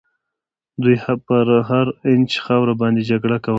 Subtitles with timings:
[0.81, 0.95] دوی
[1.27, 3.49] پر هر اینچ خاوره باندي جګړه کوله.